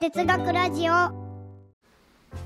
[0.00, 0.92] 哲学ラジオ。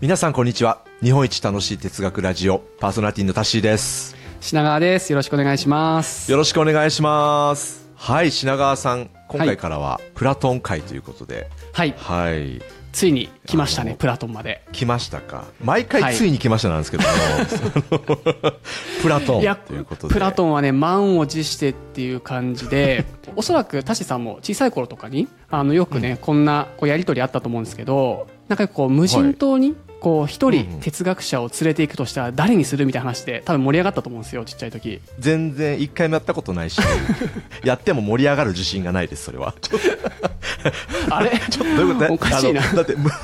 [0.00, 0.84] 皆さんこんにちは。
[1.02, 2.60] 日本一楽しい哲学ラジオ。
[2.78, 4.14] パーソナリティのタッシーです。
[4.40, 5.10] 品川です。
[5.10, 6.30] よろしくお願いします。
[6.30, 7.90] よろしくお願いします。
[7.96, 9.10] はい品川さん。
[9.28, 11.50] 今回からはプラトン会ということで。
[11.72, 11.94] はい。
[11.98, 12.62] はい
[12.92, 14.64] ついに来ましたねプラトンまで。
[14.72, 15.44] 来ましたか。
[15.62, 16.14] 毎回はい。
[16.14, 17.08] ついに来ましたなんですけども、
[19.02, 20.14] プラトンということで。
[20.14, 23.04] プラトンはね満を持してっていう感じで
[23.36, 35.00] おそらくタシさんも小さい頃とかにあのよくね、こんなこうやり取りあったと思うんですけどなんかこう無人島にこう一人哲学者を連れていくとしたら誰にするみたいな話で多分盛り上がったと思うんですよちっちゃい時。
[35.18, 36.80] 全然一回もやったことないし
[37.64, 39.54] やっても盛り上がる自信がないですそれは。
[41.10, 41.30] あれ？
[41.50, 42.12] ちょっとどういうこと？
[42.14, 42.62] おかしいな。
[42.72, 43.10] だってむ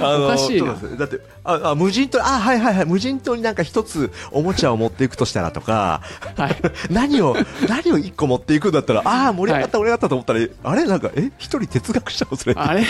[0.00, 0.74] あのおかしいな。
[0.74, 2.86] だってああ無人島あはいはいはい。
[2.86, 6.02] 無人島になんか一つおもちゃを持っていくとしたらとか
[6.36, 6.56] はい。
[6.90, 7.36] 何を
[7.68, 10.84] 何を一個持っていくんだったらああ盛り上がった盛り上がったと思ったらあれ？
[10.86, 11.30] なんかえ？
[11.38, 12.84] 一人哲学者を連れてあれ？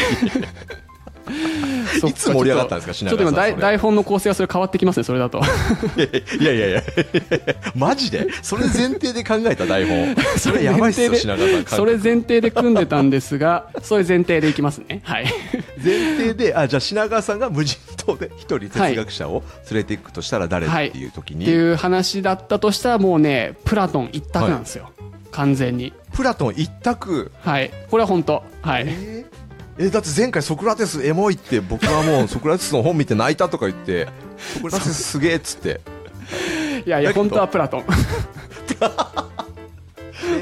[2.08, 5.40] いつ盛り上がったんですかちょっとちょっと今台台本の構成はそれ変わってきますねそれだと。
[6.40, 6.82] いやいやいや
[7.74, 8.26] マジで？
[8.42, 10.16] それ前提で考えた台本。
[10.38, 11.64] それやばいっすよ品川さん。
[11.66, 15.00] それ前提で組んでたんですがそれ前提でいきますね。
[15.04, 15.26] はい。
[15.82, 24.90] 前提であじゃあ品川さんが無人島で一人哲学者を連れていくとしたら誰っていう時に、っていう話だったとしたらもうねプラトン一択なんですよ、
[25.30, 25.92] 完全に。
[26.14, 27.30] プラトン一択？
[27.40, 27.70] はい。
[27.90, 28.42] これは本当。
[28.60, 28.84] はい。
[28.86, 29.41] えー？
[29.78, 34.08] えだって前回ソクラテスエモいって僕はもう ソクラテスの本見て泣いたとか言って
[34.54, 35.80] ソクラテスすげえっつって。
[36.84, 37.84] いやいや本当はプラトン。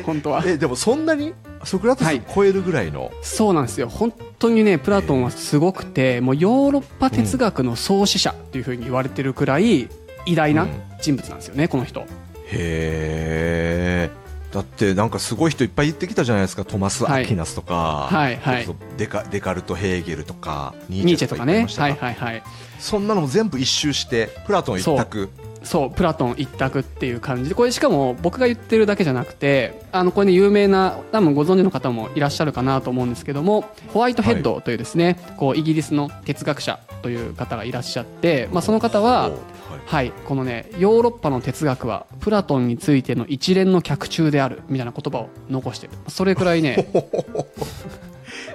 [0.04, 0.42] 本当は。
[0.46, 2.22] えでもそんなにソクラテスはい。
[2.34, 3.88] 超えるぐらいの、そうなんですよ。
[3.88, 9.88] 本当にねプラトンはすごくてもうヨーロッパ哲学の創始者っていうふうに言われてるくらい
[10.26, 10.66] 偉大な
[11.00, 12.00] 人物なんですよねこの人。
[12.00, 12.06] へ
[12.52, 14.10] え
[14.52, 18.36] だってなんかすごい人いっぱい言ってきたじゃないですかトマス・アキナスとか、はい。
[18.36, 22.14] はいそれこそデカデカルト・ヘーゲルとかニニーチェとかねはいはい。
[22.14, 22.42] はい
[22.80, 25.28] そんなのも全部一周してプラトン一択。
[25.62, 25.90] そう。
[25.90, 27.50] プラトン一択っていう感じ。
[27.50, 39.32] でこれしかも僕が言ってるだけじゃなくてあのこれね有名な多分ご存知の方もいらっしゃるかなと思うんですけどもホワイトヘッドというですね、こうイギリスの哲学者という方がいらっしゃって、まあ、その方はお
[39.86, 40.10] はい。
[40.10, 45.92] はい、このねヨーロッパの哲学はプラトンについての一連の脚注であるみたいな言葉を残してる。
[46.08, 46.88] それくらいね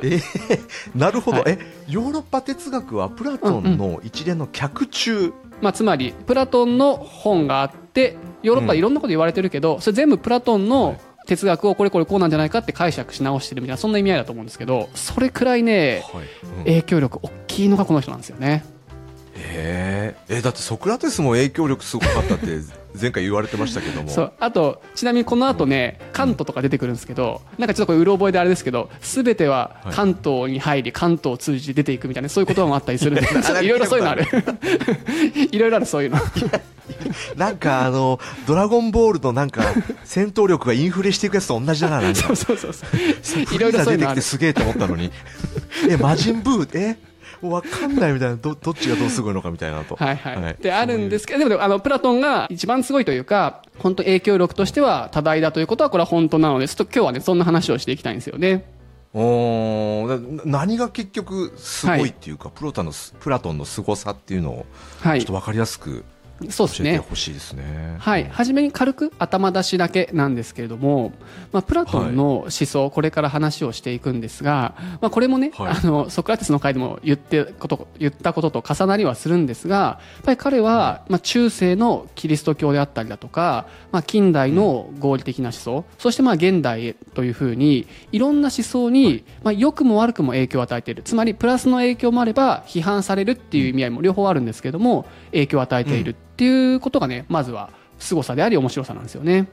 [0.01, 1.51] えーなるほど、はい。
[1.53, 16.25] えヨーロッパ哲学はプラトンの一連の脚注、まあ、つまりプラトンの本があってヨーロッパでいろんなこと言われてるけど、それ全部プラトンの哲学をこれこれこうなんじゃないかって解釈し直してるみたいなそんな意味合いだと思うんですけどそれくらいねはい。
[16.59, 16.63] うん。
[16.65, 18.63] 影響力大きいのがこの人なんですよね
[19.35, 20.37] へー。
[20.37, 22.59] えだってソクラテスも影響力すごかったって
[22.99, 24.09] 前回言われてましたけども。
[24.09, 29.93] そうあとちなみにこの後ね関東とか出てくるんですけどなんかちょっとこれうろ覚えであれですけど全てははい。
[29.93, 33.21] 関東に入り関東を通じて出ていくみたいなそういう言葉もあったりするんで
[33.63, 34.25] いろいろそういうのある。
[35.51, 36.17] いろいろあるそういうの。
[37.35, 39.63] なんかあのドラゴンボールのなんか
[40.03, 43.45] 戦闘力がインフレしていくやつと同じだなそうそうそうそう。
[43.45, 45.11] フいろいろ出てきそういうのあるてすげえと思ったのに。
[45.89, 46.97] え魔人ブーえ？
[47.41, 49.95] わかんないみたいなどどっちがどうすごいのかみたいなと。
[49.95, 50.55] はいはい、はい。
[50.59, 58.71] であるんですけどでもあのプラトンが一番すごいというか本当影響力としては多大だということはこれは本当なのですと今日はねそんな話をしていきたいんですよね。
[59.17, 64.65] お何が結局すごいっていうか、プロタのすプラトンの凄さっていうのを
[64.99, 65.19] はい。
[65.21, 66.03] ちょっと分かりやすく
[66.49, 66.97] そうですね。
[66.97, 67.95] ほしいですね。
[67.97, 71.13] はい、初めに軽く頭出しだけなんですけれども、
[71.53, 75.71] まあ、プラトンの思想、これから話をしていくんですが、まあ、これもね、はい。
[75.71, 91.03] あのソクラテスの回でも言ってこと言ったことと重なりはするんですがやっぱり彼は、まあ、中世のキリスト教であったりだとか、まあ、近代の合理的な思想、そしてまあ現代へというふうにいろんな思想に、まあ、良くも悪くも影響を与えている。
[91.03, 99.47] つまりプラスの影響もあれば批判されるっていう意味合いも両方あるんですけども影響を与えているっていうことがねまずは凄さであり面白さなんですよね。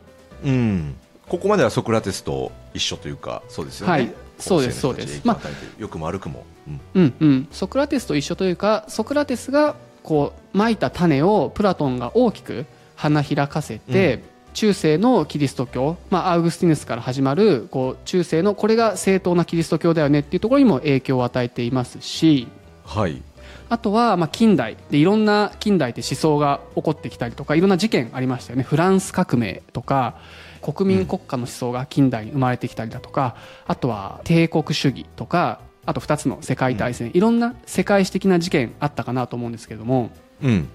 [0.45, 0.97] うん、
[1.29, 3.93] ここまではソクラテスと一緒というかそうですよね。
[3.93, 6.45] はいそうですそうです影響を与えてる良くも悪くも。
[6.67, 22.49] うんうんうん、ソクラテスと一緒というかソクラテスがこうまいた種をプラトンが大きく花開かせて、うん中世のキリスト教、まあ、アウグスティヌスから始まるこう中世のこれが正当なキリスト教だよねっていうところにも影響を与えていますし
[22.85, 23.23] はい。
[23.69, 24.77] あとはまあ近代。
[24.91, 28.63] でいろんな近代って思想が起こってきたりとかいろんな事件ありましたよね。
[28.63, 30.17] フランス革命とか
[30.63, 40.11] 国民国家の思想が近代に生まれてきたりだとか、あとは帝国主義とかあと2つの世界大戦、いろんな世界史的な事件あったかなと思うんですけれども。
[40.43, 40.51] うん。
[40.61, 40.67] ね。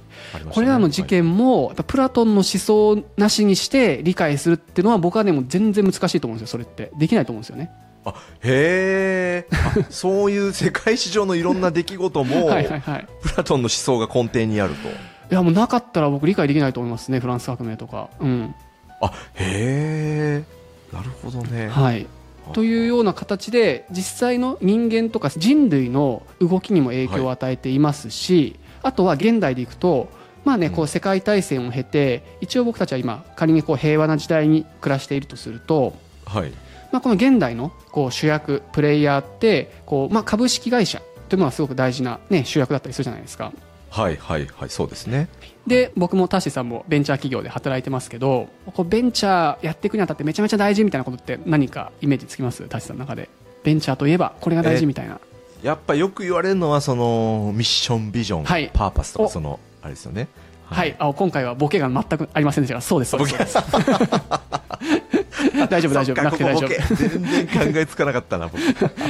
[0.49, 6.91] これらの事件もやっぱプラトンの思想なしにして理解するっていうのは僕はねもう全然難しいと思うんですよそれって。
[6.97, 7.71] できないと思うんですよね。
[8.09, 13.07] あへえあそういう世界史上のいろんな出来事も はいはいはい。
[13.21, 14.87] プラトンの思想が根底にあると。
[14.87, 14.91] い
[15.29, 18.09] やもうなかったら僕理解できないと思いますねフランス革命とか。
[18.19, 18.55] うん。
[19.01, 21.67] あへえなるほどね。
[21.67, 22.07] はい。
[22.53, 30.09] というような形で実際の人間とか人類の動きにも影響を与えていますし、あとは現代でいくと
[30.45, 35.93] まあね、こう世界大戦を経て一応僕たちは今仮にこう平和な時代に暮らしているとすると、
[36.25, 36.53] はい
[36.91, 43.51] まあ、この現代のこう主役プレイヤーってこう、まあ、株式会社というのはすごく大事な、ね、主役だったりするじゃないですか。
[43.89, 45.29] はいはいはいそうですね。
[45.65, 52.67] で僕もタッシーさんもベンチャー企業で働いてますけどこうベンチャーやっていくにあたってめちゃめちゃ大事みたいなことって何かイメージつきます？
[52.67, 53.29] タッシーさんの中で。
[53.63, 55.19] ベンチャーといえばこれが大事みたいな。
[55.63, 58.69] やっぱよく言われるのはそのミッションビジョン、はい。
[58.73, 59.25] パーパスとお。
[59.25, 60.27] かそのあれですよね。
[60.69, 62.75] はい、あ今回はボケが全くありませんでした。
[62.75, 63.57] がそうですそうです
[65.71, 66.23] 大丈夫大丈夫。
[66.23, 66.95] なくて大丈夫。
[66.95, 68.59] 全然考えつかなかったな僕。
[68.63, 68.65] い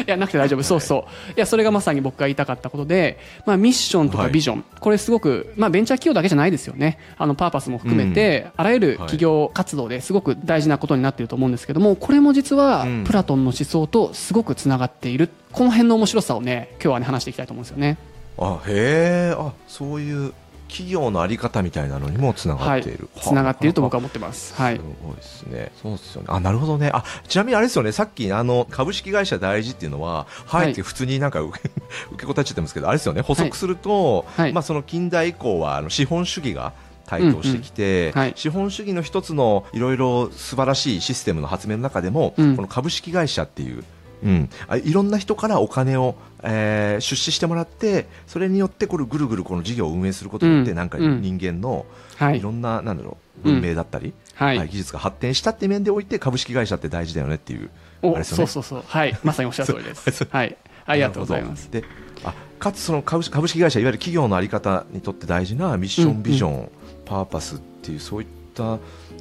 [0.05, 1.31] やなくて大丈夫、 そうそう。
[1.31, 4.31] いやそれがまさに僕が言いたかったことで、まあ、ミッションとかはい。
[4.31, 6.97] ビジョン、これすごく、まあ、ベンチャー企業だけじゃないですよね。
[7.17, 13.03] あのパーパスも含めて、あらゆる企業活動ですごく大事なことになっていると思うんですけどもこれも実はうん。
[13.03, 15.29] プラトンの思想とすごくつながっている。
[15.51, 17.97] この辺の面白さをね今日はね話していきたいと思うんですよね。
[18.39, 20.33] あへえあそういう
[20.67, 24.53] 企業のあり方みたいなのにもつながはいっている、つながっていると僕はは思ってます。
[24.55, 25.71] はいすごいですね。
[25.81, 26.27] そうですよね。
[26.29, 26.91] あ、なるほどね。
[26.93, 27.91] あ、ちなみにあれですよね。
[27.91, 31.69] さっき、あの、株式会社大事っていうのは、ははいいって普通になんか受け、
[32.13, 33.21] 受け答えちゃってますけど、あれですよね。
[33.21, 36.73] 補足すると、はいまあその近代以降は、あの、資本主義が、
[37.07, 43.83] 台頭してきて、うんうんはい資本主義の一つのいろいろ素晴らしいシステムの発明の中でも、うんこの株式会社っていう、
[44.23, 50.77] うん、あいろんな人からお金を、えー出資してもらってそれによってこれぐるぐるこの事業を運営することによって、うん。
[50.77, 51.21] なんかうん。
[51.21, 51.85] 人間の
[52.15, 52.39] はい。
[52.39, 54.57] いろんな、なんだろう文明だったり、はい。
[54.57, 57.69] はい技術が発展したっていう面でおいて株式会社って大事だよねっていう
[58.03, 58.47] あおれですよね。
[58.47, 58.83] そうそうそう。
[58.87, 59.17] はい。
[59.23, 60.27] まさにおっしゃる通りです。
[60.29, 60.57] はい。
[60.85, 61.69] ありがとうございます。
[61.71, 61.83] で
[62.23, 66.23] あかつその株式株式会社いわゆる企業の在り方にとって大事なミッション、うん。
[66.23, 66.69] ビジョン
[67.05, 68.63] パーパスっていうそういった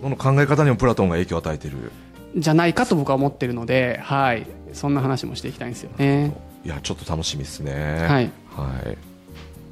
[0.02, 1.90] のの考え方にもプラトンが影響を与えている
[2.37, 6.37] じゃないかと僕は思ってるので、はい、そんな話もしていきたいんですよね。
[6.65, 8.06] いやちょっと楽しみですね。
[8.09, 8.99] はい、はい。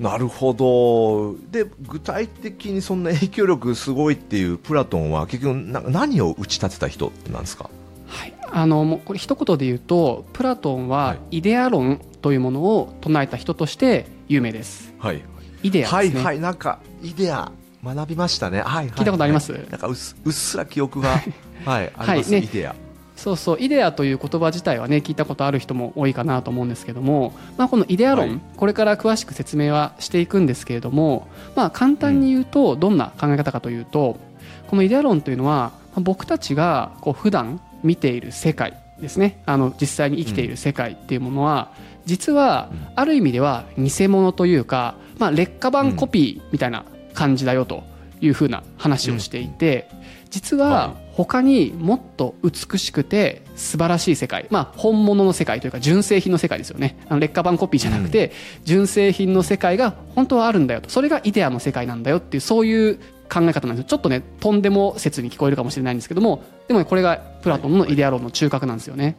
[0.03, 1.37] なるほど。
[1.51, 7.71] で具体的にそんな影響力すごいっていうプラトンは結局な何を打ち立てた人なんですか？
[8.07, 11.39] はい、あのもうこれ一言で言うとプラトンははい。
[11.39, 14.95] イデア論というものを唱えた人として有名です。
[14.99, 15.23] はい。
[15.63, 16.23] イデアですね。
[16.23, 16.41] はいはい。
[16.41, 17.53] なんかイデア
[17.85, 18.63] 学びましたね。
[18.63, 19.53] はいはい聞いたことあります？
[19.53, 21.21] はいなんかうっすうっすら記憶が
[21.65, 21.93] はい。
[21.97, 22.39] あります、ね。
[22.39, 22.75] イデア。
[23.17, 28.41] そうそうイデアという言葉自体はね聞いたことある人も多いかなと思うんですけども、まあ、このイデア論、はい。
[28.57, 34.19] これから詳しく説明はしていくんですけれども、まあ、簡単に言うとどんな考え方かというと、
[34.67, 39.43] このイデア論というのはまあ僕たちがこう普段見ている世界ですね。
[39.47, 41.71] あの実際に生きている世界っていうものは、
[42.07, 42.89] 実はうん。
[42.97, 46.85] ある意味では偽物というか、まあ、劣化版コピーみたいな
[47.15, 47.85] 感じだよと
[48.21, 49.89] いうふうな話をしていて、
[50.31, 51.05] 実ははい。
[51.15, 56.99] 他にもっと美しくて素晴らしい世界、まあ、本物の世界というか純正品の世界ですよね。
[57.09, 58.33] あの劣化版コピーじゃなくて、
[58.65, 60.91] 純正品の世界が本当はあるんだよと。
[60.91, 62.97] それがイデアの世界なんだよっていうそういう
[63.33, 63.85] 考え方なんですよ。
[63.85, 69.17] ちょっとねとんでも説に聞こえるかもしれないんですけどもでもねこれがプラトンのイデア論の中核なんですよね。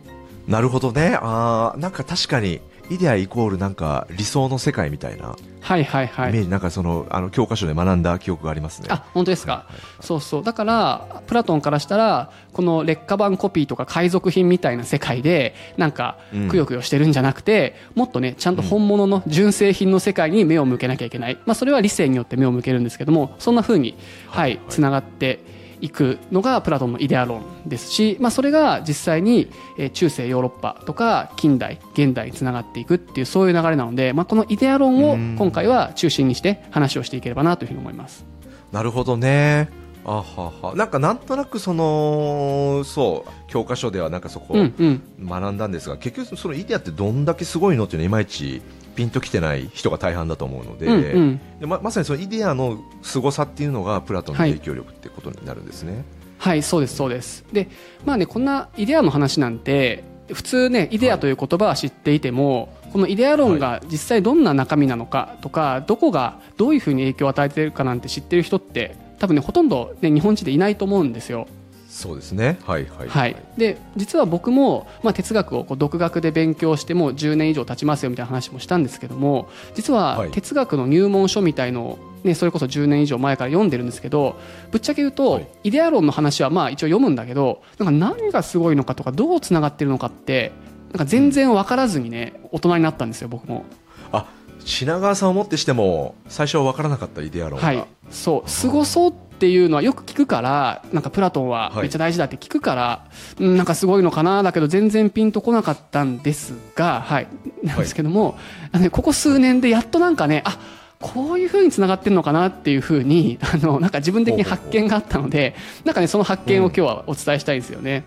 [0.50, 1.18] なるほどね。
[1.22, 6.30] あーなんか確かにイデアイコールなんか理想の世界みたいなはいはいはい。
[6.30, 8.88] イメージ、なんかそのあの教科書で学んだ記憶がありますね。
[8.92, 9.68] あ本当ですか、
[10.00, 10.44] そうそう。
[10.44, 16.50] だからプラトンからしたらこの劣化版コピーとか海賊品みたいな世界でなんかうん。
[16.50, 25.40] くよくよしてるんじゃなくて、もっとねちゃんと本物の純正品の世界に目を向けなきゃいけない、まあ、それは理性によって目を向けるんですけどもそんな風にはいつながって
[25.82, 35.36] いくのがプラトンのイデア論ですし、まあ、それが実際にえー中世ヨーロッパとか近代現代につながっていくっていうそういう流れなので、まあ、このイデア論をうん。
[35.38, 38.26] 今回は中心にして話をしていければなというふうに思います。
[38.72, 39.70] なるほどね。
[40.06, 40.76] あはは。
[40.76, 45.28] なんかなんとなくそのそう教科書ではなんかそこうんうん。
[45.28, 48.62] 学んだんですが、結局そのイデアってどんだけすごいのっていうのはいまいち
[48.96, 56.04] ピンときてない人が大半だと思うので,、うんうんでままさにそのイデアの凄さっていうのがプラトンの影響力ってことになるんですね。
[56.38, 57.46] はい、そうです、そうです。
[57.52, 57.70] で、
[58.06, 71.48] まあね、こんなイデアの話なんて、普通ね、イデアという言葉は知っていても、このイデア論が実際どんな中身なのかとか、どこがどういうふうに影響を与えているかなんて知ってる人って、多分ね、ほとんど、ね、日本人でいないと思うんですよ。
[71.96, 72.60] そうですね。
[72.66, 80.32] はいはいはい、で実は僕も、まあ、哲学をこう独学で勉強してもう10年以上経ちますよみたいな話もしたんですけども実ははい。
[80.32, 84.36] 哲学の入門書みたいのを、ね、それこそ10年以上前から読んでるんですけど
[84.72, 85.48] ぶっちゃけ言うと、はい。
[85.64, 90.52] イデア論の話はまあ一応読むんだけどなんか何がすごいのかとかどうつながってるのかって
[90.92, 93.64] なんか全然分からずにね大人になったんですよ僕も。
[94.12, 94.26] あ
[94.66, 97.86] 品川さんをもってしても最初は分からなかったイデア論が、はい。
[98.10, 98.50] そう。
[98.50, 103.06] すごそうっていうのはよく聞くからなんかプラトンはめっちゃ大事だって聞くから、
[103.38, 107.28] うんなんかすごいのかなだけど全然ピンとこなかったんですがはい。
[107.64, 108.38] なんですけども、
[108.72, 110.58] あのねここ数年でやっとなんかねあ
[111.02, 118.06] こういう風につながってるのかなっていう風にあのなんか自分的に発見があったのでなんかねその発見を今日はお伝えしたいんですよね。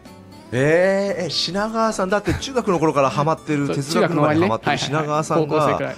[0.50, 5.94] えー、え品川さんだって中学の頃からハマってる哲学の前にハマってる品川さんが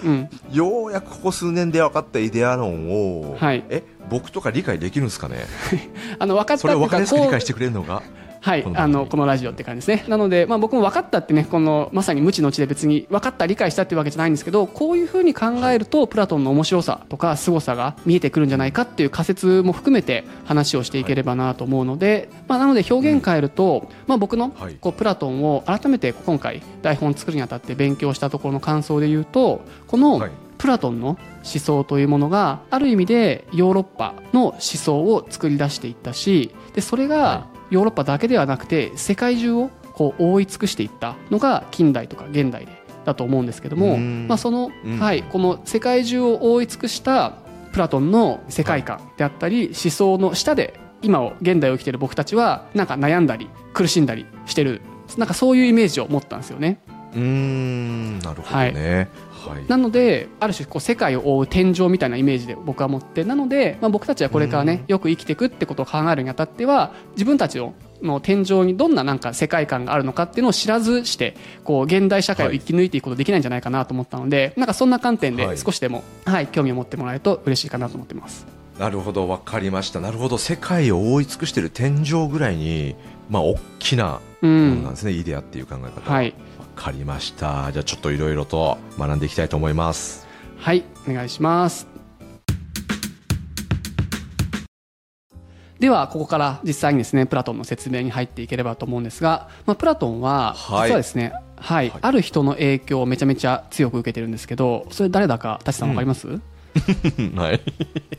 [0.50, 3.64] ようやくここ数年で分かったイデア論を、はい。
[3.69, 5.47] え僕とか理解できるんですかね？
[6.19, 8.02] あの分かったそれを分かりやすく理解してくれるのが？
[8.40, 10.09] はいあのこのラジオって感じですね。
[10.09, 24.76] なので、まあ、僕も分かったってね、このまさに無知の知で別に分かった、理解したっていうわけじゃないんですけど、こういうふうに考えると、プラトンの面白さとか凄さが見えてくるんじゃないかっていう仮説も含めて話をしていければなと思うので、まあ、なので表現変えると、まあ、僕のはい。
[24.80, 30.30] こうプラトンを改めて今回台本作るにあたって勉強したところの感想で言うと、この、はい
[30.61, 44.29] プラトンの思想というものがある意味でヨーロッパの思想を作り出していったしでそれはがヨーロッパだけではなくて世界中をこう覆い尽くしていったのが近代とか現代でだと思うんですけども、うん。
[44.29, 44.99] まあ、その、うん。
[44.99, 47.33] はい、この世界中を覆い尽くした
[47.73, 54.83] プラトンの世界観であったり、思想の下で今を現代を生きている僕たちはなんか悩んだり苦しんだりしてる
[55.17, 56.79] なんかそういうイメージを持ったんですよね。
[57.14, 58.97] うーんなるほどね。
[58.97, 59.09] はい、
[59.68, 75.59] なのである種こう世界を覆う天井みたいなイメージで僕は持ってなので、まあ、僕たちはこれからねよく生きていくってことを考えるにあたっては自分たちのの天井にどんななんか世界観があるのかっていうのを知らずしてこう現代社会を生き抜いていくことできないんじゃないかなと思ったので、なんかそんな観点ではい。
[75.59, 78.47] 少しでも、はい興味を持ってもらえると嬉しいかなと思ってます。
[78.78, 80.00] なるほど分かりました。
[80.00, 82.97] なるほど世界を覆い尽くしている天井ぐらいに
[83.28, 86.23] まあ大きなうものなんんですね、イデアっていう考え方は。
[86.23, 86.38] い、分
[86.81, 87.71] かりました。
[87.73, 90.27] じゃあちょっといろいろと学んでいきたいと思います。
[90.57, 91.87] はい、お願いします。
[95.79, 100.89] ではここから実際にですねプラトンの説明に入っていければと思うんですが、まあ、プラトンははい。
[100.89, 102.01] 実はですね、はいはい。
[102.03, 106.41] ある人の影響をめちゃめちゃ強く受けてるんですけどそれ誰だか舘さんわかります、
[107.37, 107.61] はい。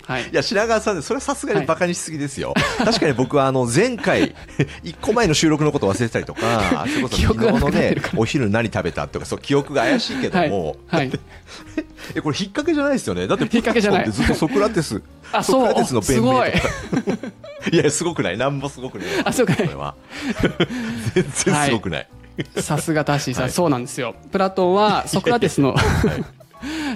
[0.04, 0.30] はい。
[0.30, 4.36] いや品川さんねそれはさすがにバカにしすぎですよ、確かに僕はあの前回
[4.84, 10.50] 一個前の収録のこと忘れてたりとか それこそ昨日のねお昼何食べたとかそう記憶が怪しいけどはい。
[10.50, 11.12] も、はい、
[12.16, 13.28] えこれ引っ掛けじゃないですよね。
[13.28, 14.04] だって引っ掛けじゃない。
[14.04, 16.58] プラトンってずっとソクラテスあソクラテスの弁明とか
[17.64, 19.96] すいやすごくないなんもすごくないあそうかこれは
[21.14, 22.08] 全然すごくない、
[22.58, 25.76] さすがタッシーさん、はいそうなんですよプラトンはソクラテスの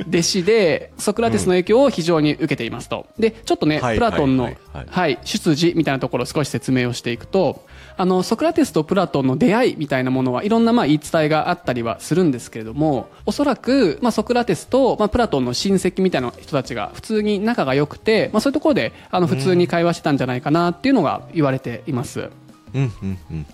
[0.07, 3.07] 弟子でソクラテスの影響を非常に受けていますと。
[3.17, 4.51] でちょっとね、はいプラトンの、
[4.89, 5.19] はい。
[5.23, 7.65] 出自みたいなところを少し説明をしていくと
[7.97, 22.19] あのソクラテスとプラトンの出会いみたいなものはいろんなまあ言い伝えがあったりはするんですけれどもおそらく、まあ、ソクラテスと、まあ、プラトンの親戚みたいな人たちが普通に仲が良くて、まあ、そういうところであの普通に会話してたんじゃないかなっていうのが言われています。
[22.19, 22.44] うん
[22.75, 23.45] うんうんうん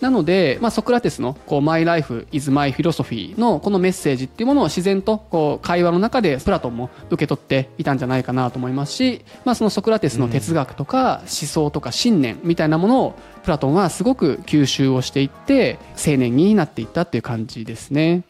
[0.00, 18.22] なので、まあ、ソクラテスのこう「My Life is My Philosophy」のこのメッセージっていうものを自然とこう会話の中でプラトンも受け取っていたんじゃないかなと思いますし、まあ、そのソクラテスの哲学とか思想とか信念みたいなものをプラトンはすごく吸収をしていって青年になっていったっていう感じですね。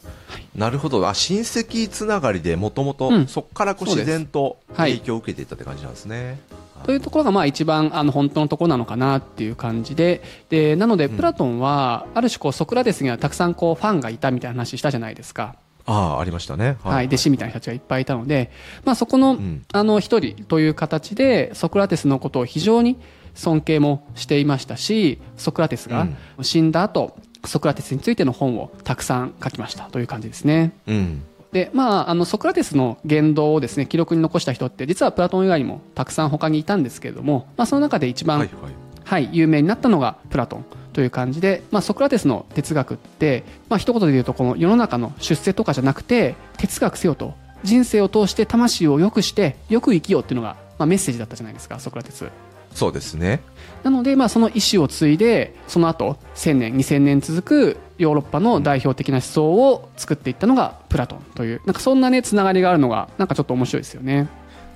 [0.55, 1.07] なるほど。
[1.07, 3.27] あ親戚つながりでもともとうん。
[3.27, 4.93] そこからこう自然とはい。
[4.93, 6.39] 影響を受けていったって感じなんですね、
[6.83, 10.21] というところがまあ一番あの本当のところなのかなっていう感じで。
[10.49, 15.55] でなのでプラトンはある種こうソクラテスにはたくさんこうファンがいたみたいな話したじゃないですか。
[15.85, 16.77] ああありましたね。
[16.83, 18.51] はい、弟子みたいな人たちがいっぱいいたので、
[18.85, 19.63] まあ、そこの,、ん。
[19.71, 22.97] あの一人という形でソクラテスのことを非常に
[23.33, 26.07] 尊敬もしていましたしソクラテスが
[26.41, 30.73] 死んだ後、ソクラテスについての本をたくさん書きましたという感じですね。
[30.87, 52.29] うんでまあ、あのソクラテスの言動をですね記録に残した人って実はプラトン以外にもたくさん他にいたんですけれども、まあ、その中で一番、はいはいはい、有名になったのがプラトンという感じで、まあ、ソクラテスの哲学って、まあ一言で言うとこの世の中の出世とかじゃなくて哲学せよと人生を通して魂を良くしてよく生きようっていうのが、まあ、メッセージだったじゃないですかソクラテス。
[52.73, 53.41] そうですね
[53.83, 64.27] なので、まあ、その意思を継いでその後1000年2000年続くヨーロッパの代表的な思想を作っていったのがプラトンというなんかそんなねつながりがあるのがなんかちょっと面白いですよね。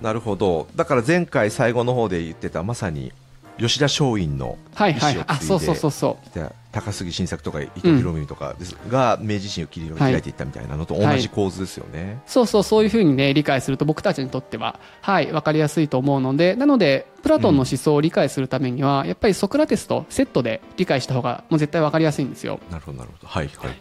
[0.01, 0.67] なるほど。
[0.75, 3.11] だから前回最後の方で言ってたまさに
[3.57, 5.13] 吉田松陰のはいはい。
[5.13, 6.35] 意思を継いであそうそうそうそう。
[6.35, 22.59] で高杉晋作とか伊藤博文とかです、が明治維新を切り開いていったみたいなのと同じ構図ですよね、そうそうそういうふうにね理解すると僕たちにとってははい分かりやすいと思うのでなのでプラトンの思想を理解するためには、やっぱりソクラテスとセットで理解した方がもう絶対分かりやすいんですよ。
[22.69, 23.27] なるほどなるほど。
[23.27, 23.75] はいはいはい。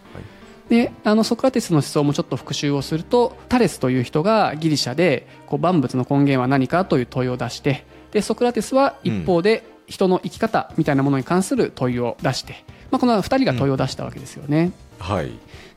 [0.69, 14.71] であのソクラテスの思想もちょっと復習をするとタレスという人がギリシャでこう万物の根源は何かという問いを出してでソクラテスは一方で人の生き方みたいなものに関する問いを出して、まあ、この2人が問いを出したわけですよね。
[15.01, 15.33] はい。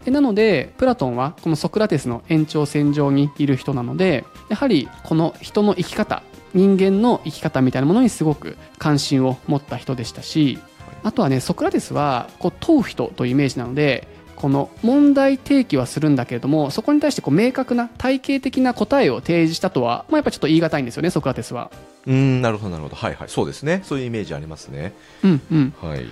[0.06, 6.22] でなのでプラトンはこのソクラテスの延長線上にいる人なのでやはりこの人の生き方
[6.54, 10.60] 人間の生き方みたいなものにすごく関心を持った人でしたし
[11.04, 21.72] あとはねソクラテスはこう問う人というイメージなのでこの問題提起はするんだけれどもそこに対してこう明確な体系的な答えを提示したとは、まあ、やっぱちょっと言い難いんですよねソクラテスは。
[22.06, 22.96] うんなるほどなるほど。
[22.96, 23.30] はいはい。
[23.30, 23.82] そうですね。
[23.84, 24.94] そういうイメージありますね。
[25.26, 25.74] うんうん。
[25.82, 26.06] はい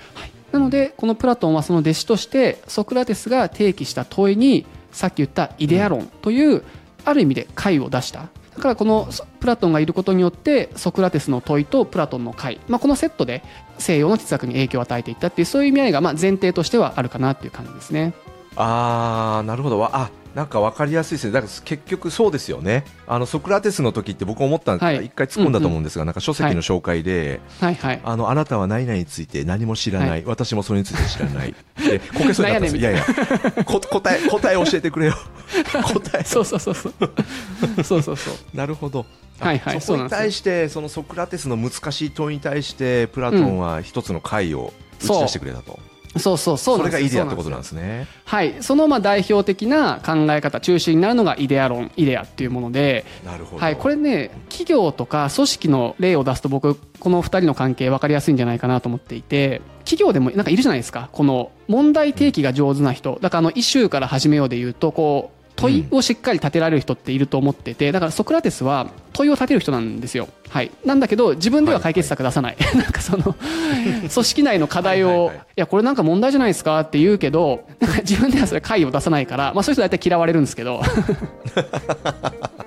[0.56, 6.64] なのでこのプラトンはその弟子としてソクラテスが提起した問いにさっき言ったイデア論という
[7.04, 9.10] ある意味で解を出しただからこの
[9.42, 13.44] プラトンがいることによってソクラテスの問いとプラトンの解、まあ、このセットで
[13.80, 18.14] 西洋の哲学に影響を与えていったっていうそういう意味合いがま前提としてはあるかなっていう感じですね。
[18.56, 19.80] あーなるほど。
[19.80, 21.32] わあなんか分かりやすいですね。
[21.32, 22.84] だから結局そうですよね。
[23.08, 25.06] あのソクラテスの時って僕思ったんです、はい。
[25.06, 27.76] 一回突っ込んだと思うんですが、なんか書籍の紹介で、はい。
[27.76, 28.02] はい。
[28.04, 30.24] あのあなたは何々について何も知らない、はい。
[30.26, 31.56] 私もそれについて知らない。
[31.78, 32.76] でこけそうになったんです。
[32.76, 33.64] よいやいや。
[33.64, 35.14] こ答え答え教えてくれよ。
[35.72, 36.94] 答えそうそうそうそう。
[37.84, 38.36] そうそうそう。
[38.54, 39.06] なるほど。
[39.40, 39.80] あはいはい。
[39.80, 45.80] そこに対してそのソクラテスの難しい問いに対してプラトンは一つの解を打ち出してくれたと、
[46.18, 48.08] そうそうそうそれがイデアってことなんですね。
[48.24, 61.10] はい、そのまあ代表的な考え方中心になるのがイデア論イデアっていうもので、なるほど、はい、これね企業とか組織の例を出すと僕この2人の関係分かりやすいんじゃないかなと思っていて企業でもなんかいるじゃないですか。
[61.12, 63.20] この問題提起が上手な人。
[63.22, 73.36] だからあのイシューから始めようで言うとこう問いをしっかり立てられる人っていると思っててだからソクラテスは問いを立てる人なんですよ、はい、なんだけど自分では解決策出さない、 なんかその
[74.00, 80.80] 組織内の課題をはいやこれなんか問題じゃないですかって言うけどなんか自分ではそれ解を出さないから、まあ、そういう人大体嫌われるんですけど。
[80.80, 80.86] は
[82.62, 82.65] い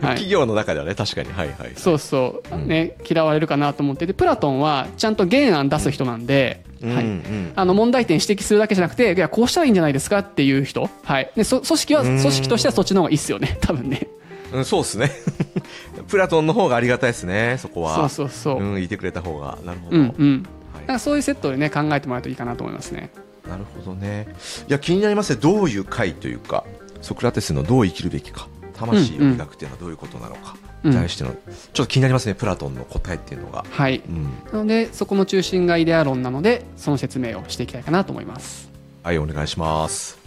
[0.00, 1.32] 企業の中ではね確かに。
[1.32, 2.68] はいはいそうそう、うん。
[2.68, 4.06] ね、嫌われるかなと思って。
[4.06, 7.00] てプラトンはちゃんと原案出す人なんで、はいうん。
[7.00, 12.18] うんあの問題点指摘するだけじゃなくていやこうしたらいいんじゃないですかっていう人、はい、でそ組織はうん。
[12.18, 13.58] 組織としてはそっちの方がいいっすよね。
[13.60, 14.08] 多分ね。
[14.52, 15.10] うん、そうですね。
[16.08, 17.96] プラトンの方がありがたいですねそこは。
[17.96, 19.58] そうそうそう、うんうん、いてくれた方が。
[19.64, 20.80] なるほど、うんはい。
[20.82, 23.10] だからそういうセットでね考えてもらうといいかなと思いますね。
[23.48, 24.28] なるほどね。
[24.68, 25.40] いや気になりますね。
[25.40, 26.64] どういう回というか
[27.00, 38.70] ソクラテスのどう生きるべきか魂を描くっていうのはどういうことなのか、に対してのちょっと気になりますねプラトンの答えっていうのが、はいうん、なのでそこの中心がイデア論なのでその説明をしていきたいかなと思います
[39.02, 40.22] はいお願いします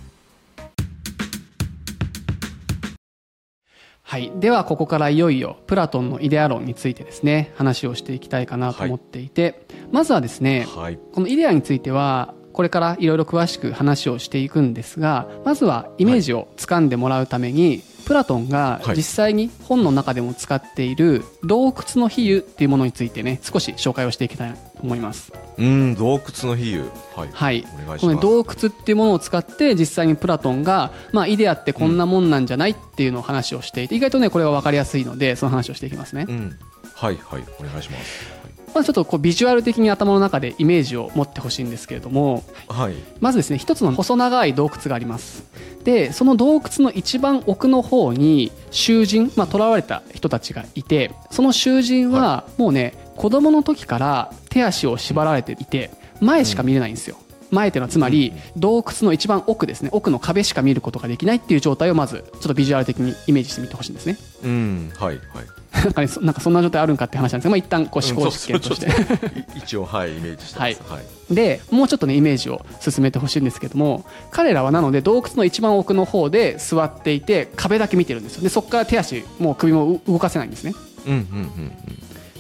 [4.07, 18.95] はい、ではここからいよいよプラトンのイデア論についてですね話をしていきたいかなと思っていて、まずはですねはいこのイデアについてはこれからいろいろ詳しく話をしていくんですがまずはイメージをつかんでもらうために、プラトンがはい。
[18.95, 25.33] 実際に本の中でも使っている洞窟の比喩っていうものについてね少し紹介をしていきたいと思います。
[25.57, 26.89] うん洞窟の比喩。
[27.15, 27.65] はい、はい。
[27.73, 28.01] お願いします。
[28.01, 36.25] この洞窟っていうものを使って実際にプラトンが、まあ、イデアってこんなもんなんじゃないっていうのを話をしていて、意外とねこれは分かりやすいのでその話をしていきますね。
[36.27, 36.57] うん。
[36.93, 37.43] はいはい。
[37.59, 38.44] お願いします
[38.75, 45.45] まずちょっとこうビジュアル的に頭の中でイメージを持ってほしいんですけれどもはい、はいまずですね一つの細長い洞窟があります。
[45.83, 57.17] でその洞窟の一番奥の方に囚人まあ囚われた人たちがいてその囚人はもうね子供の時から手足を縛られていて前しか見れないんですよ、
[57.51, 59.89] 前っていうのはつまり洞窟の一番奥ですね。
[59.91, 64.17] 奥の壁しか見ることができないっていう状態をまずちょっとビジュアル的にイメージしてみてほしいんですね。
[64.43, 64.91] うん。
[64.97, 70.81] はいはい なんかねそなんかそんな状態あるんかって話なんですが、まあ、一旦こう思考実験として、うん一応はいイメージしてます。
[70.87, 78.43] はい、でもうちょっとねイメージを進めてほしいんですけども彼らはなので洞窟の一番奥の方で座っていて壁だけ見てるんですよ。
[78.43, 80.73] でそこから手足もう首も動かせないんですね。
[81.05, 81.71] うんうんうん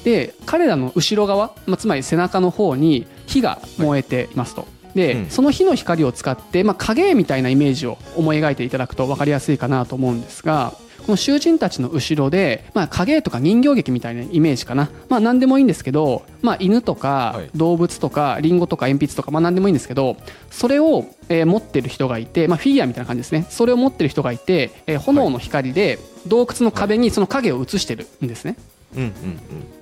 [0.03, 5.29] で彼らの後ろ側、まあ、つまり背中の方に火が燃えていますと、で、うん。
[5.29, 10.73] その火の光を使って、まあ、影みたいなイメージを思い描いていただくと分かりやすいかなと思うんですが
[11.05, 17.49] この囚人たちの後ろで、まあ、影とか人形劇みたいなイメージかな、まあ、何でもいいんですけど、まあ、犬とかはい。
[17.55, 20.17] 動物とかリンゴとか鉛筆とか、まあ、何でもいいんですけど
[20.49, 23.45] それを、えー持ってる人がいて、まあ、フィギュアみたいな感じですね。
[23.49, 28.55] それを持ってる人がいて、えー炎の光で洞窟の壁にその影を映してるんですね。
[28.95, 29.11] うんうん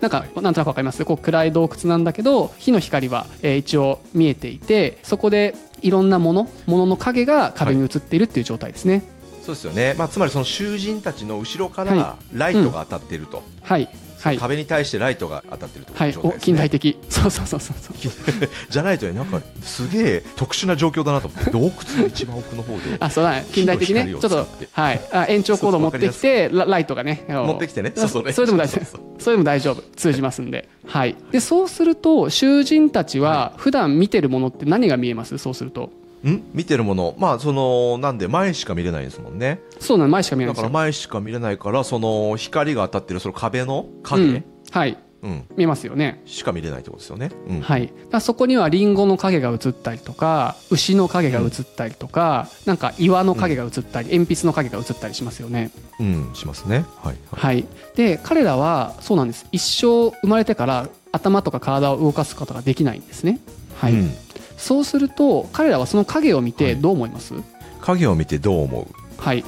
[0.01, 1.05] なんかなんとなくわかります？
[1.05, 9.03] こう暗い洞窟なんだけど火の光は、えー一応見えていてそこでいろんなものものの影が壁に映っているっていう状態ですね
[9.45, 13.89] そうですよね、まあ、つまりその囚人たちの後ろかはらライトが当たっていると、はい。
[14.21, 14.37] はい。
[14.37, 16.39] 壁に対してライトが当たってるってことはい。
[16.39, 16.97] 近代的。
[17.09, 18.49] そうそうそうそうそう。
[18.71, 21.51] じゃないとねなんかすげえ特殊な状況だなと思って。
[21.51, 22.83] 洞窟の一番奥の方で。
[23.01, 23.45] あそうだね。
[23.51, 24.07] 近代的ね。
[24.07, 25.01] ちょっとはい。
[25.11, 27.25] あ延長コード持ってきてラライトがね。
[27.27, 27.91] 持ってきてね。
[27.95, 28.23] そそう。
[28.23, 28.99] そうそれでも大丈夫。
[29.19, 29.83] それでも大丈夫。
[29.97, 30.69] 通じますんで。
[30.87, 31.17] はい。
[31.33, 35.37] でそうすると囚人たちは普段見てるものって何が見えます？
[35.37, 35.91] そうすると
[36.29, 36.43] ん？
[36.53, 37.15] 見てるもの。
[37.17, 39.59] まあそのなんで前しか見れないんですもんね。
[39.79, 40.79] そうなの前しか見えなだからいんですよ。
[40.81, 44.97] 前しか見れないからその光が当たってるその壁の影、うんはい。
[45.21, 45.45] うん。
[45.55, 46.21] 見えますよね。
[46.25, 47.61] しか見れないってことですよね、うん。
[47.61, 55.71] はい、だからそこにはリンゴの影が映ったりとか牛の影が映ったりとか、なんか岩の影が映ったり、鉛筆の影が映ったりしますよね。
[55.97, 56.85] うん、しますね。
[57.01, 57.39] はいはい。
[57.39, 59.45] はい、で彼らはそうなんです。
[59.53, 63.39] 一生生まれてから頭とか体を動かすことができないんですね。
[63.83, 63.93] はい。
[63.93, 64.13] うん。
[64.57, 67.33] そうすると彼らはその影を見てどう思います、
[67.81, 68.87] 影を見てどう思う？
[69.17, 69.43] はい、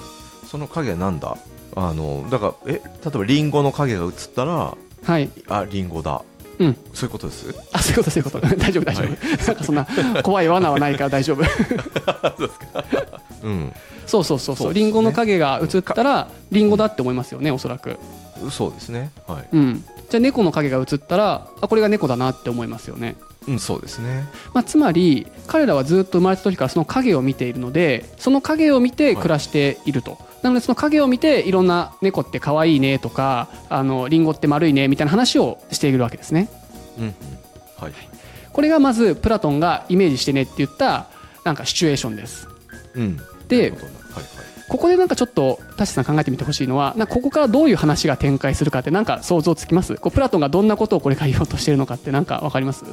[0.45, 1.37] その影はなんだ？
[1.75, 6.21] あのだからえ例えばリンゴの影が映ったらはい、あリンゴだ。
[6.57, 7.55] うん、そういうことです？
[7.71, 8.39] あそういうことそういうこと。
[8.57, 9.17] 大丈夫大丈夫、はい。
[9.45, 9.87] なんかそんな
[10.23, 11.43] 怖い罠はないから大丈夫。
[13.43, 13.73] うん。
[14.05, 14.55] そうそうそうそう。
[14.55, 14.85] そうですね。
[14.85, 17.97] リンゴの影が映ったらリンゴだって思いますよねおそらく。
[18.51, 19.11] そうですね。
[19.27, 19.47] はい。
[19.51, 23.15] うん、じゃあ猫の影が映ったらあこれが猫だなって思いますよね、
[23.47, 24.27] うんそうですね。
[24.53, 36.49] まあ、つまり彼らはずっと生まれた時からその影を見ているのでその影を見て暮らしていると、なのでその影を見ていろんな猫って可愛いねとかあのリンゴって丸いねみたいな話をしているわけですね。
[36.97, 37.13] うんうん。
[37.77, 37.93] はい。
[38.51, 41.07] これがまずプラトンがイメージしてねって言った
[41.43, 42.47] なんかシチュエーションです。
[42.95, 43.17] うん。
[43.47, 43.81] ではいはい。
[44.67, 49.95] ここでなんかちょっと田代さん考えてみてほしいのはなここからどういう話が展開するかってなんか想像つきます？
[49.97, 52.83] こうプラトンがどんなことをこれから言おうとしてるのかってなんかわかります？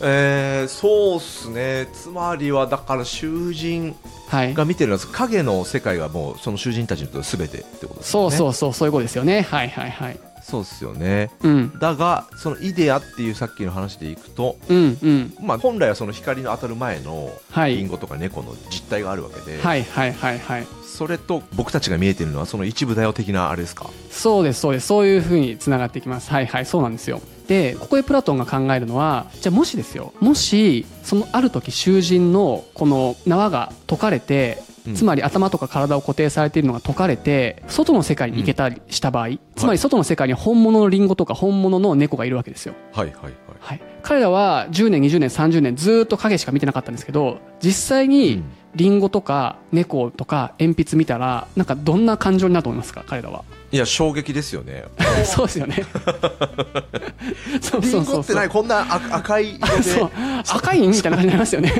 [0.00, 1.88] えー、そうっすね。
[1.92, 3.94] つまりはだから囚人
[4.28, 4.54] はい。
[4.54, 8.36] が見てるのは影の世界がもうその囚人たちにとって全てってことですよね。
[8.36, 9.42] そうそうそうそういうことですよね。
[9.42, 10.18] はいはいはい。
[10.42, 11.30] そうですよね。
[11.42, 11.78] うん。
[11.78, 15.34] だがそのイデアっていうさっきの話でいくとうんうん。
[15.40, 17.76] まあ本来はその光の当たる前のはい。
[17.76, 20.66] リンゴとか猫の実態があるわけで、はいはいはいはい。
[20.84, 23.90] それと僕たちが見えてるのはその一部だよ的なあれですか？
[24.10, 24.86] そうですそうです。
[24.88, 26.30] そういうふうにつながってきます。
[26.30, 26.66] はいはい。
[26.66, 34.94] そうなんですよでここでプラトンが考えるのはじゃあもしですよもしそのある時囚人のこの縄が解かれてうん。
[34.94, 42.74] つまり頭とか体を固定されているのが解かれて外の世界に行けたりした場合、つまり外の世界に本物のリンゴとか本物の猫がいるわけですよ。
[42.92, 43.32] はいはいはい。
[43.58, 48.44] はい、彼らは10年20年30年ずーっと影しか見てなかったんですけど実際に
[48.76, 53.02] リンゴとか猫とか鉛筆見たらなんかどんな感情になると思いますか？
[53.06, 53.42] 彼らは。
[53.72, 54.84] いや衝撃ですよね。
[55.24, 55.84] そうですよね。
[57.60, 58.22] そうリそうそう。
[58.22, 60.10] そこんな赤赤い色 そう。
[60.54, 61.72] 赤いんみたいな感じになりますよね。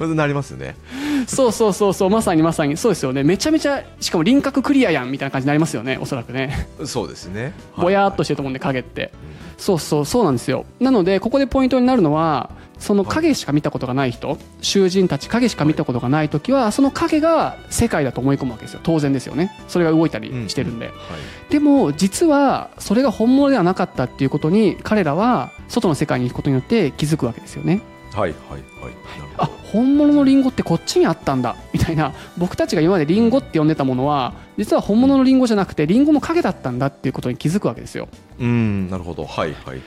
[0.00, 0.76] でなりますよね。
[1.26, 2.10] そうそうそうそう。
[2.10, 2.76] まさにまさに。
[2.76, 3.22] そうですよね。
[3.22, 5.98] めちゃめちゃしかも輪郭クリアやんみたいな感じになりますよね。
[6.00, 6.68] おそらくね。
[6.84, 7.52] そうですね。
[7.78, 9.10] ぼやーっとしてると思うんで影って。
[9.56, 10.04] そうそう。
[10.04, 10.66] そうなんですよ。
[10.80, 18.80] なのでここでポイントになるのはその影しか見たことがない人囚人たち影しか見たことがない時はその影が世界だと思い込むわけですよ。
[18.82, 19.52] 当然ですよね。
[19.68, 20.94] それが動いたりしてるんで、はい。
[21.50, 27.80] でも実はそれが本物ではなかったっていうことに彼らは外の世界に行くことによって気づくわけですよね。
[28.12, 28.62] はいはいはい。
[29.38, 32.14] あ本物のリンゴってこっちにあったんだみたいな。
[32.38, 38.08] 僕たちが今までリンゴって呼んでたものは実は本物のリンゴじゃなくてリンゴの影だったんだっていうことに気づくわけですよ。
[38.38, 39.24] どうんなるほど。
[39.24, 39.80] はいはいはい。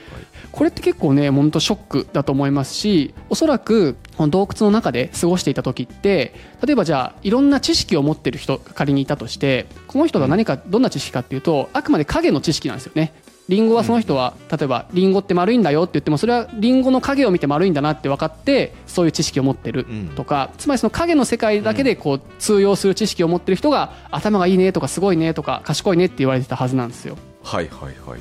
[0.52, 6.34] これって結構ね本当ショックだと思いますしおそらくこの洞窟の中で過ごしていた時って
[6.66, 13.14] 例えばじゃあいろんな知識を持ってる人仮にいたとしてこの人が何かどんな知識かっていうとあくまで影の知識なんですよね
[13.50, 27.18] リンゴはその人は例えばリンゴって丸いんだよって言ってもそれはリンゴの影を見て丸いんだなって分かってそういう知識を持ってるとかつまりその影の世界だけでこう通用する知識を持ってる人が頭がいいねとかすごいねとか賢いねって言われてたはずなんですよ。
[27.44, 28.20] はいはいはいはい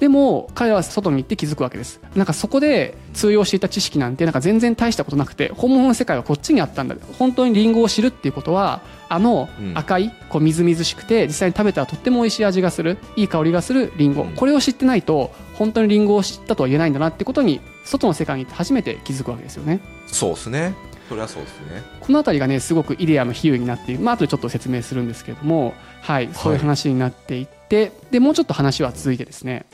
[0.00, 2.00] でも彼らは外に行って気づくわけです。
[2.14, 6.96] なんかそこで通用していた知識なんてなんか全然大したことなくて本物の世界はこっちにあったんだ。
[7.18, 9.78] 本当にリンゴを知るっていうことはあのうん。
[9.78, 14.30] 赤いこうみずみずしくて実際に食べたらとっても美味しい味がするいい香りがするリンゴ、うん。
[14.32, 19.80] これを知ってないと本当にリンゴを知ったとは言えないんだなってことに外の世界に行って初めて気づくわけですよね。
[20.06, 20.74] そうですね。
[21.10, 21.82] それはそうですね。
[22.00, 24.00] この辺りがねすごくイデアの比喩になっている。
[24.00, 29.64] まあ後でちょっと説明するんですけれどもはいそういう話になっていって、でもうちょっと話は続いてですね。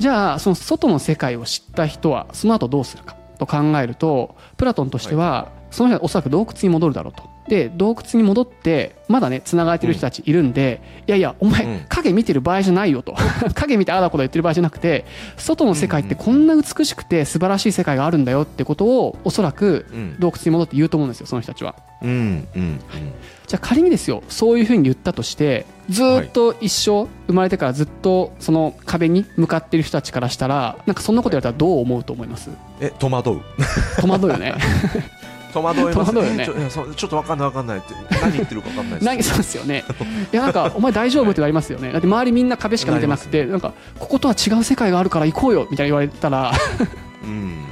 [0.00, 7.32] じゃあその外の世界を知った人はその後どうするかと考えるとプラトンとしては、その人はおそらく洞窟に戻るだろうと。
[7.46, 11.86] で洞窟に戻ってまだね繋がれてる人たちいるんで、いやいやお前、うん。
[11.88, 13.14] 影見てる場合じゃないよと。
[13.54, 15.04] 影見てああだこだ言ってる場合じゃなくて
[15.36, 20.16] 外の世界ってこんな美しくて素晴らしい世界があるんだよってことをおそらくうん。
[20.18, 21.76] 洞窟に戻って言うと思うんですよその人たちは。
[22.02, 22.80] うんうん
[23.46, 32.50] じゃあ仮にですよそういうふうに言ったとしてずーっと一生生まれてからずっとその壁に向かっている人たちからしたらなんかそんなこと言われたらどう思うと思います？
[32.80, 33.40] え戸惑う。
[34.00, 34.54] 戸惑うよね。
[35.52, 36.22] 戸惑いますね。
[36.40, 39.04] えちょちょっとわかんないわかんないって何言ってるかわかんないです。
[39.06, 39.84] 何そうですよね。
[40.32, 41.92] いやなんかお前大丈夫って言われますよね。
[41.92, 46.52] だって周りみんな壁しか見てなくてなんかこことは違う世界があるから行こうよみたいな言われたら。
[47.22, 47.63] うん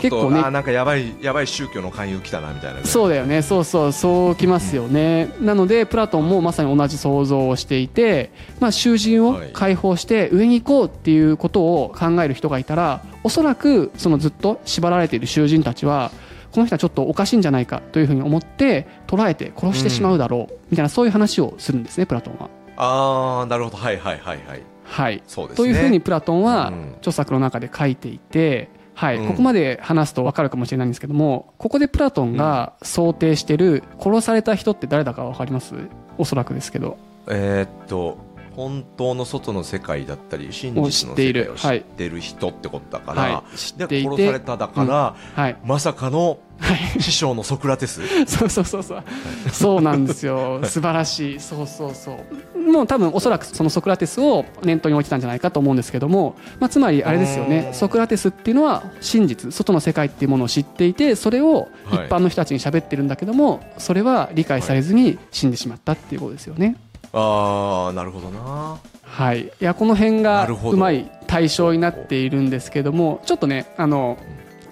[0.00, 0.40] ちょっと結構ね。
[0.40, 3.42] あーなんかやばいやばい宗教の勧誘来たなみたいなそうだよね。
[3.42, 8.30] そうそうそうきますよね、なのでプラトンもまさに同じ想像をしていて、
[8.60, 16.10] まあ、囚人を解放して上に行こうっていうことを考える人がいたらおそらくそのずっと縛られている囚人たちは
[16.52, 22.48] この人はちょっとおかしいんじゃないかというふうに思って捕らえて殺してしまうだろうみたいなそういう話をするんですねプラトンは。
[22.76, 23.76] ああなるほど。
[23.76, 24.62] はいはいはいはい。
[24.84, 25.22] はい。
[25.26, 25.68] そうですね。
[25.68, 26.94] というふうにプラトンはうん。
[26.98, 29.16] 著作の中で書いていて、はい。
[29.18, 29.28] うん。
[29.28, 35.74] ここまで話すと分かるかもしれないんですけどもここでプラトンが想定してる殺された人って誰だか分かります？
[36.18, 36.98] おそらくですけど。
[37.28, 43.56] えーっと本当の外の世界だったり真実の世界を知ってる人ってことだから、はい。
[43.56, 45.56] 知ってでい殺されただから、はい。
[45.64, 46.38] まさかのはい
[47.00, 48.00] 師匠のソクラテス。
[48.26, 49.04] そうそうそうそう。
[49.52, 50.60] そうなんですよ。
[50.64, 51.40] 素晴らしい。
[51.40, 52.18] そうそうそ
[52.56, 52.58] う。
[52.58, 57.70] もう多分おそらくそのソクラテスを念頭に置いてたんじゃないかと思うんですけども、まあ、つまりあれですよね。
[57.72, 59.52] ソクラテスっていうのは真実。
[59.52, 66.76] 外の世界っていうものを知っていてそれを一般の人たちに喋ってるんだけども、それは理解されずに死んでしまったっていうことですよね。
[67.12, 68.78] ああなるほどな。
[69.02, 74.18] はい、いやこの辺がうまい対象になっているんですけどもちょっとねあの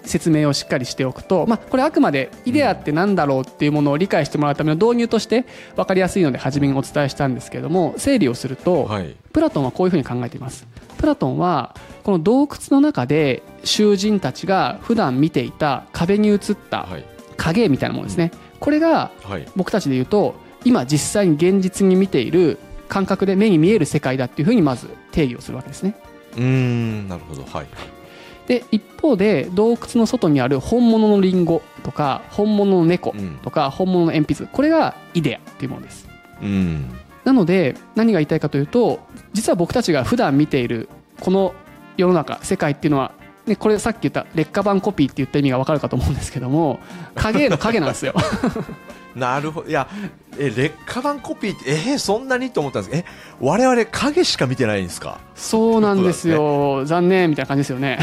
[0.07, 9.15] 説明をしっかりしておくと、まあ、これあくまでイデアってなんだろうっていうものを理解してもらうための導入として分かりやすいので初めにお伝えしたんですけども整理をすると、はい。
[9.33, 10.67] プラトンはこういうふうに考えています。
[10.97, 16.39] プラトンはこの洞窟の中で囚人たちが普段見ていた壁に映っ
[16.69, 17.05] たはい。
[17.37, 19.47] 影みたいなものですね、これがはい。
[19.55, 22.57] 僕たちで言うと今実際に現実に見ている
[22.89, 25.95] 感覚で目に見える世界だっていうふうにまず定義をするわけですね。
[26.35, 27.43] うーんなるほど。
[27.43, 27.96] はい
[28.47, 33.37] で一方で洞窟の外にある本物のリンゴとか本物の猫うん。
[33.43, 34.49] とか本物の鉛筆。
[34.51, 36.07] これがイデアっていうものです。
[36.41, 36.89] うん。
[37.25, 39.01] なので何が言いたいかというと
[39.33, 40.87] 実は僕たちが普段見ている
[41.19, 41.53] この
[41.97, 43.11] 世の中世界っていうのは
[43.45, 46.79] ね、これさっき言った劣化版コピーって言った意味が分かるかと思うんですけども
[47.15, 48.13] 影への影なんですよ
[49.17, 49.69] なるほど。
[49.69, 49.87] いや
[50.39, 53.05] え劣化版コピーってえー、そんなにと思ったんですえ
[53.39, 55.19] 我々影しか見てないんですか？
[55.35, 57.99] そうなんですよ、残念みたいな感じですよね。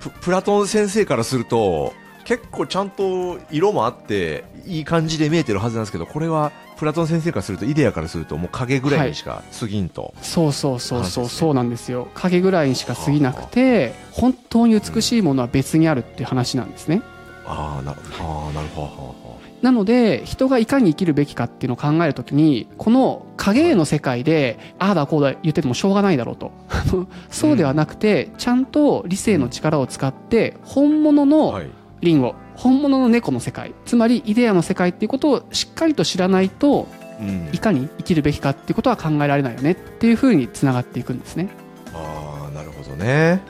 [0.00, 1.92] ププラトン先生からすると
[2.24, 11.38] 結構ちゃんと色もあっていい感じで見えてるはずなんですけどこれはプラトン先生からするとイデアからするともう影ぐらいにしか過ぎんと、そうそうそうそう、話ですね。
[11.38, 12.08] そうなんですよ。
[12.14, 17.02] 影ぐらいにしか過ぎなくて本当に美しいものは別にあるっていう話なんですね。
[17.46, 18.86] ああなるあーなるほど。
[18.86, 19.14] はあは
[19.62, 26.50] なので人がいかに生きるべきかっていうのを考えるときにこの影への世界でああだこうだ言っててもしょうがないだろうと。
[27.30, 31.70] そうではなくてちゃんと理性の力を使って本物あのはい。
[32.00, 36.88] リンゴ本物の猫の世界つまりイデアの世界っていうことをしっかりと知らないと
[37.20, 37.48] うん。
[37.52, 41.48] いかに生きるべきかっていうことは考えられないよねっていうふうにつながっていくんですね。
[41.94, 43.40] ああなるほどね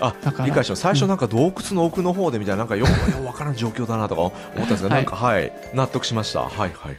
[0.00, 0.76] あ理解しました。
[0.76, 5.02] 最初なんか洞窟の奥の方でみたいななんかよくわからん状況だなとか思ったんですけど、はい。
[5.02, 5.52] なんかはい。
[5.74, 6.40] 納得しました。
[6.40, 6.92] はいはいはい。
[6.92, 6.96] はい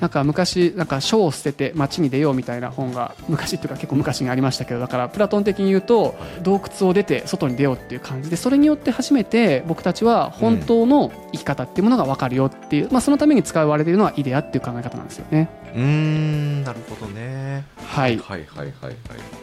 [0.00, 15.50] なんか昔なんか書を捨てて街に出ようみたいな本が昔っていうか結構昔にありましたけどだからプラトン的に言うと洞窟を出て外に出ようっていう感じでそれによって初めて僕たちは本当の生き方っていうものが分かるよっていう、まあ、そのために使われているのはイデアっていう考え方なんですよね。
[15.74, 17.66] うーんなるほどね。
[17.84, 18.16] はい。
[18.16, 18.94] はいはいはいはい。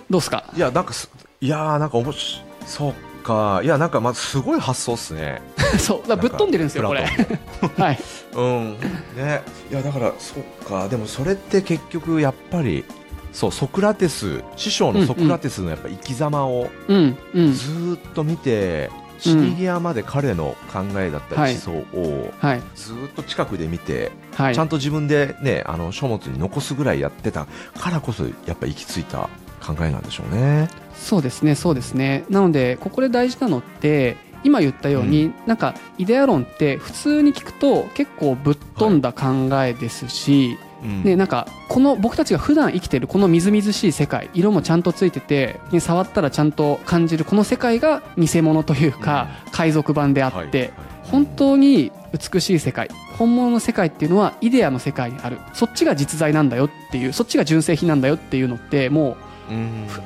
[0.10, 0.44] どうですか？
[0.56, 1.08] いやなんかす
[1.40, 3.62] いやーなんかおもしそうか。
[3.64, 5.42] いやなんかまずすごい発想っすね。
[5.80, 6.16] そう。
[6.18, 7.06] ぶっ飛んでるんですよこれ。
[7.78, 8.00] はい。
[8.36, 8.72] うん。
[9.16, 9.42] ね。
[9.72, 10.88] いやだからそっか。
[10.88, 12.86] でもそれって結局やっぱり
[13.32, 21.54] そうソクラテス師匠のソクラテスのやっぱ生き様をずーっと見て、死に際まで彼の考えだったはい。
[21.56, 22.62] り思想をはい。
[22.76, 24.56] ずーっと近くで見て、はい。
[24.56, 27.46] ちゃんと自分でねあの書物に残すぐらいやってた
[27.80, 29.30] からこそやっぱ行き着いた
[29.66, 30.68] 考えなんでしょうね。
[31.00, 32.26] そうですねそうですね。
[32.30, 41.04] なのでここで大事なのって今言ったように、なんかイデア論って普通に聞くと結構ぶっ飛んだ考えですし、うん。
[41.04, 50.72] ね、なんかこの僕たちが普段生きてるこのみずみずしい世界色もちゃんとついてて、ね触ったらちゃんと感じるこの世界が偽物というか、海賊版であって、はいはい。
[51.04, 55.40] 本当に美しい世界本物の世界っていうのはイデアの世界にある。
[55.54, 59.27] そっちが実在なんだよっていうそっちが純正品なんだよっていうのってもう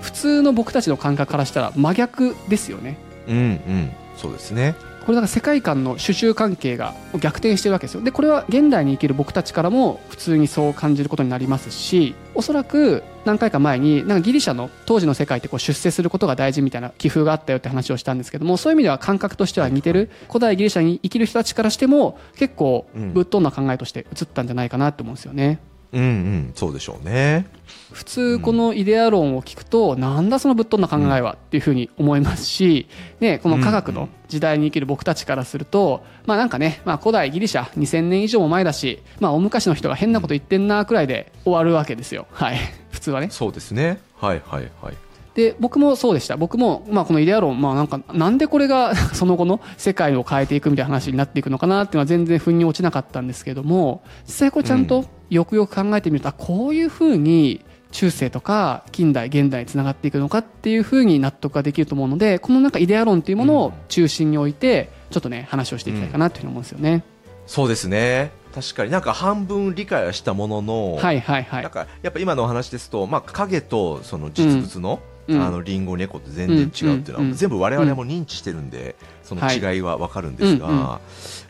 [0.01, 2.97] 普通の僕たちの感覚からしたら真逆ですよね。
[3.27, 4.75] うんうんそうですね。
[5.01, 25.59] これだから世界観の主従関係が逆転してるわけですよでこれは現代に生きる僕たちからも普通にそう感じることになりますしおそらく何回か前になんかギリシャの当時の世界ってこう出世することが大事みたいな寄付があったよって話をしたんですけどもそういう意味では感覚としては似てる古代ギリシャに生きる人たちからしても結構ぶっ飛んだ考えとして移ったんじゃないかなって思うんですよね。
[25.65, 27.45] うんうんそうでしょうね
[27.91, 32.87] 普通このイデア論を聞くと、なんだそのぶっ飛んだ考えはっていうふうに思いますし、
[33.19, 42.27] ね、この科学の時代に生きる僕たちからすると、まあなんかね、まあ古代ギリシャ2000年以上も前だし、まあ大昔の人が変なこと言ってんなくらいで終わるわけですよ。
[42.31, 42.57] はい。
[42.91, 43.27] 普通はね。
[43.29, 46.35] そうですねはいはいはいで僕もそうでした。
[46.35, 67.03] 僕も、まあ、このイデア論、まあ、なんかなんでこれが その後の世界を変えていくみたいな話になっていくのかなっていうのは全然腑に落ちなかったんですけども実際こうちゃんとよくよく考えてみると、あこういうふうに中世とか近代現代につながっていくのかっていうふうに納得ができると思うのでこのなんかイデア論っていうものを中心に置いてちょっとね話をしていきたいかなというふうに思うんですよね。
[67.47, 68.31] そうですね。
[68.53, 68.91] 確かに。
[68.91, 71.63] なんか半分理解はしたものの、はいはいはい。
[71.63, 80.99] なんかやっぱ今のお話ですと、まあ、影とその実物の、うんあのリンゴ猫って全然違うっていうのは、うんうん全部我々も認知してるんで、その違いは分かるんですが、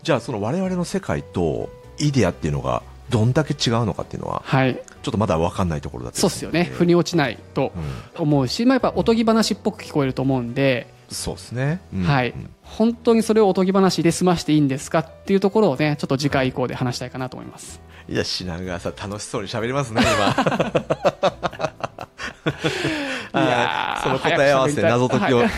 [0.04, 6.66] じゃあその我々の世界とイデアっていうのがどんだけ違うのかっていうのははい、ちょっとまだ分かんないところだとそうっすよね。
[6.66, 7.72] 腑に落ちないと
[8.18, 12.04] うん思うし、まあ、やっぱおとぎ話っぽく聞こえると思うんでそうですね、うん。
[12.04, 12.30] はい。
[12.32, 20.34] うん本当にそれをおとぎ話で済ましていいんですかっていうところをねちょっと次回以降で話したいかなと思いますいや品川さん楽しそうに喋りますね今。
[24.04, 25.50] その答え合わせ謎解きを、はい。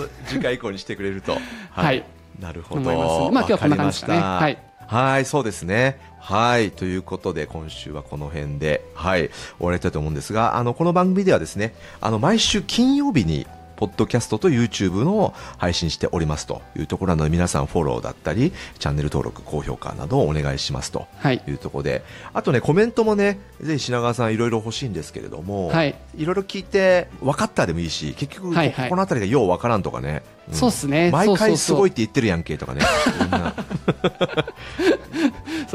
[0.28, 1.38] 次回以降にしてくれると。
[1.70, 2.04] はい。
[2.38, 2.82] なるほど。
[2.82, 3.32] ます。
[3.32, 4.92] まあ今日はこんな感じでねわかりました。
[4.92, 5.12] はい。
[5.14, 5.98] はいそうですね。
[6.20, 6.70] はい。
[6.70, 8.84] ということで今週はこの辺で。
[8.94, 9.30] はい。
[9.56, 13.46] 終わりたいと思うんですがあのこの番組ではですねあの毎週金曜日に
[13.80, 21.42] ポッドキャストと YouTube の配信しておりますというところなので皆さんフォローだったりチャンネル登録高評価などをお願いしますとはい。
[21.48, 22.02] いうところで。
[22.34, 25.94] あとねコメントもねぜひ品川さんいろいろ欲しいんですけれども、はい。
[26.14, 28.90] いろいろ聞いて分かったでもいいし結局こ,、はいはい。
[28.90, 30.54] この辺りがよう分からんとかね、ん。
[30.54, 31.10] そうっすね。
[31.10, 32.82] 毎回すごいっそて言ってるやんけとかね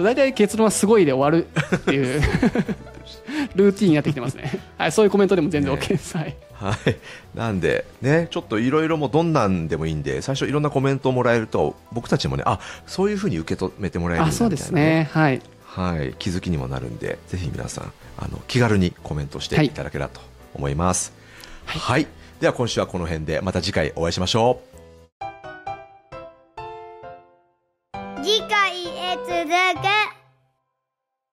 [0.04, 2.22] 大体結論はすごいで終わるっていう
[3.56, 6.36] ルーティンになってきてますね、はい、そういうコメントでも全然 OK です、はい。
[6.54, 6.96] はい、
[7.36, 15.10] なんで、ね、ちょっといろいろもうどんなんでもいいんで、最初いろんなコメントをもらえると、僕たちもね、あそういうふうに受け止めてもらえるんだあそうでみたいなすね。
[15.12, 15.42] はい。
[15.64, 20.22] はい、気づきにもなるんで、ぜひ皆さん、あの気軽にコメントしていただければと
[20.54, 21.14] 思います。
[21.66, 22.08] はい、
[22.40, 24.75] では今週はこの辺で、また次回お会いしましょう。